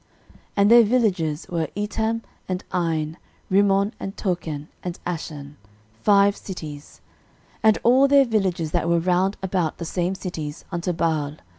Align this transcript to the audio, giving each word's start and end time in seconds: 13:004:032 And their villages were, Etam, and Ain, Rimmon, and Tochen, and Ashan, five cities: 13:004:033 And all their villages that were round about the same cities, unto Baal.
13:004:032 0.31 0.39
And 0.57 0.71
their 0.71 0.83
villages 0.83 1.47
were, 1.47 1.67
Etam, 1.77 2.21
and 2.49 2.63
Ain, 2.73 3.17
Rimmon, 3.51 3.93
and 3.99 4.15
Tochen, 4.17 4.67
and 4.81 4.97
Ashan, 5.05 5.57
five 6.01 6.35
cities: 6.35 7.01
13:004:033 7.57 7.59
And 7.65 7.77
all 7.83 8.07
their 8.07 8.25
villages 8.25 8.71
that 8.71 8.89
were 8.89 8.97
round 8.97 9.37
about 9.43 9.77
the 9.77 9.85
same 9.85 10.15
cities, 10.15 10.65
unto 10.71 10.91
Baal. 10.91 11.35